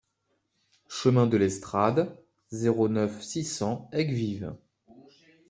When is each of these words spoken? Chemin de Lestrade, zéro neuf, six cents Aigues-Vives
Chemin 0.89 1.27
de 1.27 1.37
Lestrade, 1.37 2.17
zéro 2.49 2.89
neuf, 2.89 3.21
six 3.21 3.45
cents 3.45 3.87
Aigues-Vives 3.93 4.55